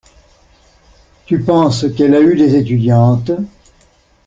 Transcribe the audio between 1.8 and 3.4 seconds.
qu'elle a eu des étudiantes?